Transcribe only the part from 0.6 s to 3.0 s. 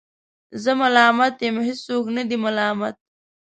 زه ملامت یم، هیڅوک نه دی ملامت